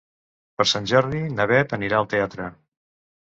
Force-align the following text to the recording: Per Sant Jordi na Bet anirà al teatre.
Per 0.61 0.65
Sant 0.69 0.87
Jordi 0.91 1.19
na 1.35 1.47
Bet 1.53 1.77
anirà 1.79 1.99
al 1.99 2.09
teatre. 2.15 2.47